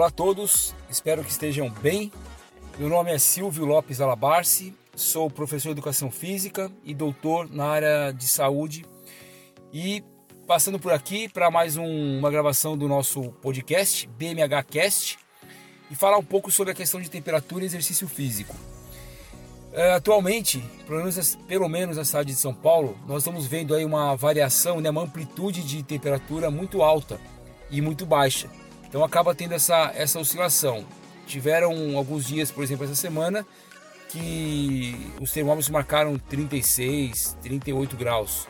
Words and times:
Olá 0.00 0.08
a 0.08 0.10
todos, 0.10 0.74
espero 0.88 1.22
que 1.22 1.30
estejam 1.30 1.68
bem. 1.68 2.10
Meu 2.78 2.88
nome 2.88 3.12
é 3.12 3.18
Silvio 3.18 3.66
Lopes 3.66 4.00
Alabarce, 4.00 4.72
sou 4.96 5.28
professor 5.28 5.68
de 5.68 5.72
Educação 5.72 6.10
Física 6.10 6.72
e 6.82 6.94
doutor 6.94 7.52
na 7.52 7.66
área 7.66 8.10
de 8.10 8.26
saúde. 8.26 8.86
E 9.70 10.02
passando 10.46 10.78
por 10.78 10.90
aqui 10.90 11.28
para 11.28 11.50
mais 11.50 11.76
um, 11.76 12.18
uma 12.18 12.30
gravação 12.30 12.78
do 12.78 12.88
nosso 12.88 13.24
podcast, 13.42 14.06
BMH 14.16 14.62
Cast, 14.70 15.18
e 15.90 15.94
falar 15.94 16.16
um 16.16 16.24
pouco 16.24 16.50
sobre 16.50 16.72
a 16.72 16.74
questão 16.74 16.98
de 16.98 17.10
temperatura 17.10 17.62
e 17.62 17.66
exercício 17.66 18.08
físico. 18.08 18.56
É, 19.70 19.92
atualmente, 19.92 20.64
pelo 20.86 21.00
menos, 21.00 21.36
pelo 21.46 21.68
menos 21.68 21.98
na 21.98 22.06
cidade 22.06 22.32
de 22.32 22.40
São 22.40 22.54
Paulo, 22.54 22.98
nós 23.06 23.18
estamos 23.18 23.46
vendo 23.46 23.74
aí 23.74 23.84
uma 23.84 24.16
variação, 24.16 24.80
né, 24.80 24.88
uma 24.88 25.02
amplitude 25.02 25.62
de 25.62 25.82
temperatura 25.82 26.50
muito 26.50 26.82
alta 26.82 27.20
e 27.70 27.82
muito 27.82 28.06
baixa. 28.06 28.48
Então 28.90 29.04
acaba 29.04 29.34
tendo 29.36 29.54
essa, 29.54 29.92
essa 29.94 30.18
oscilação. 30.18 30.84
Tiveram 31.24 31.96
alguns 31.96 32.26
dias, 32.26 32.50
por 32.50 32.64
exemplo, 32.64 32.84
essa 32.84 32.96
semana, 32.96 33.46
que 34.08 35.12
os 35.20 35.30
termômetros 35.30 35.70
marcaram 35.70 36.18
36, 36.18 37.36
38 37.40 37.96
graus. 37.96 38.48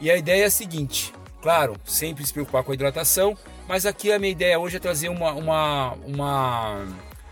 E 0.00 0.10
a 0.10 0.16
ideia 0.16 0.42
é 0.42 0.46
a 0.46 0.50
seguinte: 0.50 1.14
claro, 1.40 1.76
sempre 1.84 2.26
se 2.26 2.32
preocupar 2.32 2.64
com 2.64 2.72
a 2.72 2.74
hidratação, 2.74 3.38
mas 3.68 3.86
aqui 3.86 4.10
a 4.10 4.18
minha 4.18 4.32
ideia 4.32 4.58
hoje 4.58 4.78
é 4.78 4.80
trazer 4.80 5.08
uma, 5.08 5.30
uma, 5.32 5.92
uma, 6.04 6.86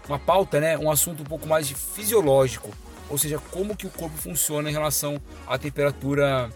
uma 0.09 0.19
pauta, 0.21 0.61
né? 0.61 0.79
um 0.79 0.89
assunto 0.89 1.23
um 1.23 1.27
pouco 1.27 1.49
mais 1.49 1.67
de 1.67 1.75
fisiológico, 1.75 2.71
ou 3.09 3.19
seja, 3.19 3.41
como 3.51 3.77
que 3.77 3.89
o 3.89 3.91
corpo 3.91 4.17
funciona 4.17 4.71
em 4.71 4.73
relação 4.73 5.21
à 5.49 5.59
temperatura 5.59 6.49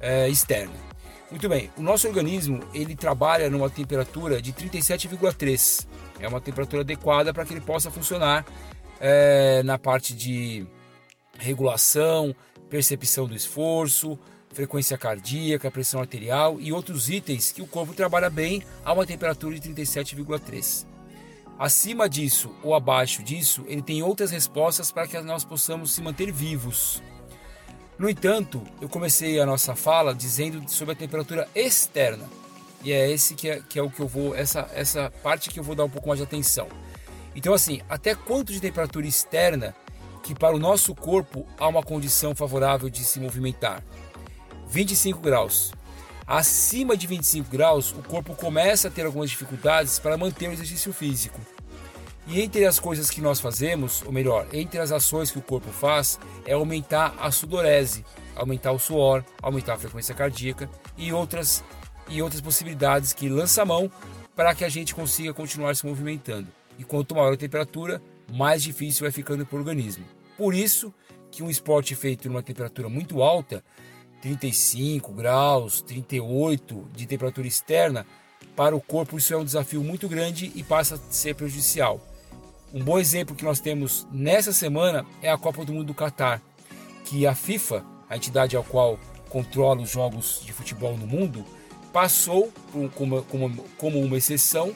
é, 0.00 0.26
externa. 0.30 0.91
Muito 1.32 1.48
bem, 1.48 1.70
o 1.78 1.82
nosso 1.82 2.06
organismo 2.06 2.60
ele 2.74 2.94
trabalha 2.94 3.48
numa 3.48 3.70
temperatura 3.70 4.40
de 4.40 4.52
37,3. 4.52 5.86
É 6.20 6.28
uma 6.28 6.42
temperatura 6.42 6.82
adequada 6.82 7.32
para 7.32 7.46
que 7.46 7.54
ele 7.54 7.60
possa 7.62 7.90
funcionar 7.90 8.44
é, 9.00 9.62
na 9.62 9.78
parte 9.78 10.14
de 10.14 10.66
regulação, 11.38 12.36
percepção 12.68 13.26
do 13.26 13.34
esforço, 13.34 14.18
frequência 14.50 14.98
cardíaca, 14.98 15.70
pressão 15.70 16.00
arterial 16.00 16.60
e 16.60 16.70
outros 16.70 17.08
itens 17.08 17.50
que 17.50 17.62
o 17.62 17.66
corpo 17.66 17.94
trabalha 17.94 18.28
bem 18.28 18.62
a 18.84 18.92
uma 18.92 19.06
temperatura 19.06 19.58
de 19.58 19.70
37,3. 19.70 20.86
Acima 21.58 22.10
disso 22.10 22.54
ou 22.62 22.74
abaixo 22.74 23.22
disso, 23.22 23.64
ele 23.68 23.80
tem 23.80 24.02
outras 24.02 24.30
respostas 24.30 24.92
para 24.92 25.08
que 25.08 25.18
nós 25.22 25.46
possamos 25.46 25.92
se 25.92 26.02
manter 26.02 26.30
vivos. 26.30 27.02
No 27.98 28.08
entanto, 28.08 28.62
eu 28.80 28.88
comecei 28.88 29.38
a 29.40 29.46
nossa 29.46 29.76
fala 29.76 30.14
dizendo 30.14 30.68
sobre 30.68 30.92
a 30.92 30.96
temperatura 30.96 31.48
externa. 31.54 32.28
E 32.82 32.92
é 32.92 33.10
esse 33.10 33.34
que 33.34 33.48
é, 33.48 33.62
que 33.68 33.78
é 33.78 33.82
o 33.82 33.90
que 33.90 34.00
eu 34.00 34.08
vou, 34.08 34.34
essa, 34.34 34.68
essa 34.74 35.10
parte 35.22 35.50
que 35.50 35.60
eu 35.60 35.64
vou 35.64 35.74
dar 35.74 35.84
um 35.84 35.90
pouco 35.90 36.08
mais 36.08 36.18
de 36.18 36.24
atenção. 36.24 36.66
Então, 37.34 37.54
assim, 37.54 37.80
até 37.88 38.14
quanto 38.14 38.52
de 38.52 38.60
temperatura 38.60 39.06
externa 39.06 39.74
que 40.22 40.34
para 40.34 40.54
o 40.54 40.58
nosso 40.58 40.94
corpo 40.94 41.46
há 41.58 41.66
uma 41.68 41.82
condição 41.82 42.34
favorável 42.34 42.90
de 42.90 43.04
se 43.04 43.20
movimentar? 43.20 43.82
25 44.68 45.20
graus. 45.20 45.72
Acima 46.26 46.96
de 46.96 47.06
25 47.06 47.50
graus, 47.50 47.92
o 47.92 48.02
corpo 48.02 48.34
começa 48.34 48.88
a 48.88 48.90
ter 48.90 49.04
algumas 49.04 49.30
dificuldades 49.30 49.98
para 49.98 50.16
manter 50.16 50.48
o 50.48 50.52
exercício 50.52 50.92
físico. 50.92 51.40
E 52.26 52.40
entre 52.40 52.64
as 52.64 52.78
coisas 52.78 53.10
que 53.10 53.20
nós 53.20 53.40
fazemos, 53.40 54.02
ou 54.06 54.12
melhor, 54.12 54.46
entre 54.52 54.78
as 54.78 54.92
ações 54.92 55.30
que 55.30 55.38
o 55.38 55.42
corpo 55.42 55.70
faz, 55.70 56.18
é 56.46 56.52
aumentar 56.52 57.14
a 57.18 57.30
sudorese, 57.30 58.04
aumentar 58.36 58.72
o 58.72 58.78
suor, 58.78 59.24
aumentar 59.42 59.74
a 59.74 59.78
frequência 59.78 60.14
cardíaca 60.14 60.70
e 60.96 61.12
outras 61.12 61.64
e 62.08 62.20
outras 62.20 62.40
possibilidades 62.40 63.12
que 63.12 63.28
lança 63.28 63.62
a 63.62 63.64
mão 63.64 63.90
para 64.34 64.54
que 64.54 64.64
a 64.64 64.68
gente 64.68 64.94
consiga 64.94 65.32
continuar 65.32 65.74
se 65.74 65.86
movimentando. 65.86 66.48
E 66.78 66.84
quanto 66.84 67.14
maior 67.14 67.32
a 67.32 67.36
temperatura, 67.36 68.02
mais 68.32 68.62
difícil 68.62 69.04
vai 69.04 69.12
ficando 69.12 69.44
para 69.44 69.56
o 69.56 69.58
organismo. 69.58 70.04
Por 70.36 70.54
isso 70.54 70.92
que 71.30 71.42
um 71.42 71.50
esporte 71.50 71.94
feito 71.94 72.28
numa 72.28 72.42
temperatura 72.42 72.88
muito 72.88 73.22
alta, 73.22 73.64
35 74.20 75.12
graus, 75.12 75.82
38 75.82 76.88
de 76.94 77.06
temperatura 77.06 77.46
externa, 77.46 78.06
para 78.54 78.76
o 78.76 78.80
corpo 78.80 79.16
isso 79.16 79.32
é 79.32 79.36
um 79.36 79.44
desafio 79.44 79.82
muito 79.82 80.08
grande 80.08 80.52
e 80.54 80.62
passa 80.62 80.96
a 80.96 80.98
ser 81.10 81.34
prejudicial. 81.34 82.00
Um 82.74 82.82
bom 82.82 82.98
exemplo 82.98 83.36
que 83.36 83.44
nós 83.44 83.60
temos 83.60 84.06
nessa 84.10 84.50
semana 84.50 85.04
é 85.20 85.30
a 85.30 85.36
Copa 85.36 85.62
do 85.62 85.74
Mundo 85.74 85.88
do 85.88 85.94
Catar, 85.94 86.40
que 87.04 87.26
a 87.26 87.34
FIFA, 87.34 87.84
a 88.08 88.16
entidade 88.16 88.56
ao 88.56 88.64
qual 88.64 88.98
controla 89.28 89.82
os 89.82 89.90
jogos 89.90 90.40
de 90.42 90.54
futebol 90.54 90.96
no 90.96 91.06
mundo, 91.06 91.44
passou 91.92 92.50
como, 92.94 93.22
como, 93.24 93.64
como 93.76 94.00
uma 94.00 94.16
exceção 94.16 94.72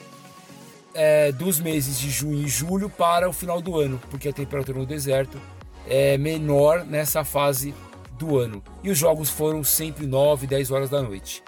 é, 0.93 1.31
dos 1.31 1.59
meses 1.59 1.99
de 1.99 2.11
junho 2.11 2.45
e 2.45 2.47
julho 2.47 2.87
para 2.87 3.27
o 3.27 3.33
final 3.33 3.59
do 3.61 3.79
ano, 3.79 3.99
porque 4.11 4.29
a 4.29 4.33
temperatura 4.33 4.77
no 4.77 4.85
deserto 4.85 5.41
é 5.87 6.19
menor 6.19 6.85
nessa 6.85 7.23
fase 7.23 7.73
do 8.11 8.37
ano. 8.37 8.63
E 8.83 8.91
os 8.91 8.97
jogos 8.97 9.31
foram 9.31 9.63
sempre 9.63 10.05
9, 10.05 10.45
10 10.45 10.69
horas 10.69 10.89
da 10.91 11.01
noite. 11.01 11.43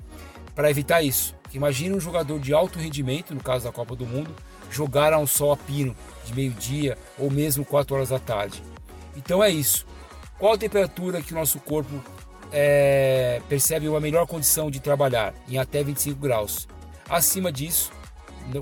Para 0.56 0.72
evitar 0.72 1.04
isso, 1.04 1.36
imagine 1.54 1.96
um 1.96 2.00
jogador 2.00 2.40
de 2.40 2.54
alto 2.54 2.80
rendimento, 2.80 3.34
no 3.34 3.42
caso 3.42 3.66
da 3.66 3.72
Copa 3.72 3.96
do 3.96 4.06
Mundo, 4.06 4.36
jogar 4.70 5.14
ao 5.14 5.26
sol 5.26 5.52
a 5.52 5.58
pino 5.58 5.96
de 6.26 6.34
meio-dia 6.34 6.98
ou 7.18 7.30
mesmo 7.32 7.66
4 7.66 7.96
horas 7.96 8.10
da 8.10 8.20
tarde. 8.20 8.62
Então 9.16 9.44
é 9.44 9.50
isso. 9.50 9.86
Qual 10.38 10.54
a 10.54 10.58
temperatura 10.58 11.22
que 11.22 11.34
o 11.34 11.36
nosso 11.36 11.60
corpo 11.60 12.02
é, 12.52 13.42
percebe 13.50 13.88
uma 13.88 14.00
melhor 14.00 14.26
condição 14.26 14.72
de 14.72 14.80
trabalhar? 14.80 15.34
Em 15.48 15.58
até 15.58 15.84
25 15.84 16.20
graus. 16.20 16.68
Acima 17.10 17.52
disso, 17.52 17.92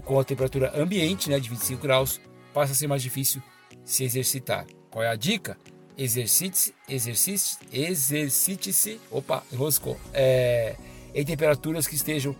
com 0.03 0.19
a 0.19 0.23
temperatura 0.23 0.71
ambiente 0.75 1.29
né, 1.29 1.39
de 1.39 1.49
25 1.49 1.81
graus, 1.81 2.19
passa 2.53 2.71
a 2.71 2.75
ser 2.75 2.87
mais 2.87 3.01
difícil 3.01 3.41
se 3.83 4.03
exercitar. 4.03 4.65
Qual 4.89 5.03
é 5.03 5.09
a 5.09 5.15
dica? 5.15 5.57
Exercite-se, 5.97 6.73
exercite, 6.87 7.57
exercite-se, 7.71 8.99
opa, 9.11 9.43
enroscou, 9.51 9.99
é, 10.13 10.75
em 11.13 11.25
temperaturas 11.25 11.87
que 11.87 11.95
estejam 11.95 12.35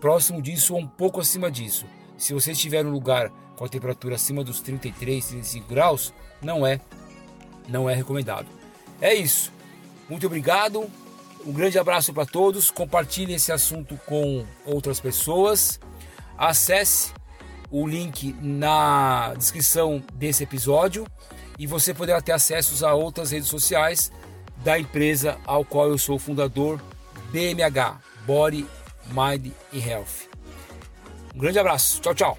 próximo 0.00 0.40
disso 0.40 0.74
ou 0.74 0.80
um 0.80 0.86
pouco 0.86 1.20
acima 1.20 1.50
disso. 1.50 1.86
Se 2.16 2.32
você 2.32 2.52
estiver 2.52 2.84
no 2.84 2.90
lugar 2.90 3.30
com 3.56 3.64
a 3.64 3.68
temperatura 3.68 4.14
acima 4.14 4.42
dos 4.42 4.60
33, 4.60 5.26
35 5.26 5.68
graus, 5.68 6.12
não 6.42 6.66
é, 6.66 6.80
não 7.68 7.88
é 7.88 7.94
recomendado. 7.94 8.46
É 9.00 9.14
isso. 9.14 9.52
Muito 10.08 10.26
obrigado. 10.26 10.90
Um 11.46 11.52
grande 11.52 11.78
abraço 11.78 12.12
para 12.12 12.26
todos. 12.26 12.70
Compartilhe 12.70 13.34
esse 13.34 13.52
assunto 13.52 13.98
com 14.06 14.44
outras 14.64 15.00
pessoas. 15.00 15.78
Acesse 16.36 17.12
o 17.70 17.86
link 17.86 18.34
na 18.40 19.34
descrição 19.34 20.02
desse 20.14 20.42
episódio 20.42 21.06
e 21.58 21.66
você 21.66 21.92
poderá 21.92 22.20
ter 22.20 22.32
acesso 22.32 22.84
a 22.86 22.94
outras 22.94 23.30
redes 23.30 23.48
sociais 23.48 24.10
da 24.64 24.78
empresa 24.78 25.38
ao 25.46 25.64
qual 25.64 25.88
eu 25.88 25.98
sou 25.98 26.18
fundador, 26.18 26.80
BMH, 27.30 28.00
Body, 28.26 28.66
Mind 29.08 29.52
e 29.72 29.78
Health. 29.78 30.28
Um 31.34 31.38
grande 31.38 31.58
abraço. 31.58 32.00
Tchau, 32.00 32.14
tchau. 32.14 32.38